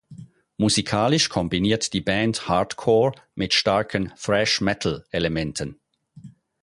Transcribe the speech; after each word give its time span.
Musikalisch 0.57 1.29
kombiniert 1.29 1.93
die 1.93 2.01
Band 2.01 2.47
Hardcore 2.47 3.11
mit 3.35 3.53
starken 3.53 4.11
Thrash-Metal-Elementen. 4.19 5.79